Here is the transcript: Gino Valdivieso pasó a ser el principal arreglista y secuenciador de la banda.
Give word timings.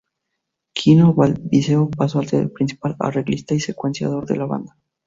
Gino 0.73 1.13
Valdivieso 1.13 1.87
pasó 1.91 2.17
a 2.21 2.25
ser 2.25 2.41
el 2.41 2.49
principal 2.51 2.95
arreglista 2.97 3.53
y 3.53 3.59
secuenciador 3.59 4.25
de 4.25 4.35
la 4.37 4.45
banda. 4.45 4.75